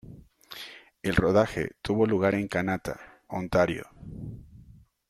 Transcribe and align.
El 1.03 1.15
rodaje 1.15 1.75
tuvo 1.83 2.07
lugar 2.07 2.33
en 2.33 2.47
Kanata, 2.47 3.21
Ontario. 3.27 3.85